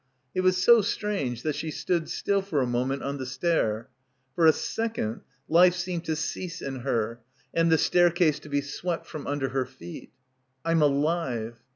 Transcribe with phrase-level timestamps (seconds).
[0.33, 3.87] It was so strange that she stood still "for a moment on the stair.
[4.33, 7.19] For a second, life seemed to cease in her
[7.53, 10.09] and the staircase to be swept f rom under her feet....
[10.65, 11.57] "I'm alive."